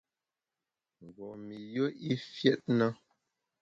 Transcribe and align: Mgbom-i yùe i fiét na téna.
Mgbom-i 1.03 1.57
yùe 1.73 1.89
i 2.09 2.11
fiét 2.33 2.61
na 2.77 2.87
téna. 2.87 2.87